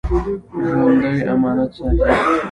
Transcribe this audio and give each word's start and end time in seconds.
ژوندي 0.67 1.13
امانت 1.33 1.71
ساتي 1.77 2.03